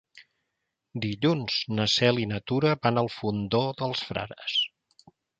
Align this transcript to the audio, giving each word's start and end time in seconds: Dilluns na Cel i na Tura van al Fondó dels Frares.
Dilluns 1.01 1.57
na 1.79 1.85
Cel 1.95 2.21
i 2.21 2.25
na 2.31 2.39
Tura 2.51 2.71
van 2.85 2.97
al 3.01 3.09
Fondó 3.17 3.61
dels 3.83 4.01
Frares. 4.07 4.57